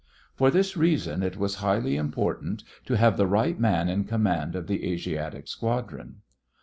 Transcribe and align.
For 0.35 0.49
this 0.49 0.75
reason 0.75 1.21
it 1.21 1.37
was 1.37 1.57
highly 1.61 1.95
important 1.95 2.63
to 2.87 2.97
have 2.97 3.17
the 3.17 3.27
right 3.27 3.59
man 3.59 3.87
in 3.87 4.05
command 4.05 4.55
of 4.55 4.65
the 4.65 4.91
Asiatic 4.91 5.47
Squadron. 5.47 6.23